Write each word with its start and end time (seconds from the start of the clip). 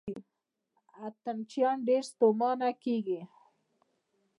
اتڼ 1.05 1.37
چیان 1.51 1.77
ډېر 1.87 2.03
ستومانه 2.11 2.69
کیږي. 2.83 3.21